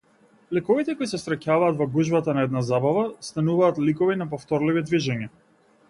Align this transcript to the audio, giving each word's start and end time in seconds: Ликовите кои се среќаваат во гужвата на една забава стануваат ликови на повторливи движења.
Ликовите 0.57 0.93
кои 1.01 1.09
се 1.11 1.19
среќаваат 1.23 1.77
во 1.83 1.87
гужвата 1.97 2.35
на 2.39 2.47
една 2.49 2.65
забава 2.71 3.05
стануваат 3.31 3.83
ликови 3.91 4.17
на 4.23 4.29
повторливи 4.35 4.85
движења. 4.91 5.31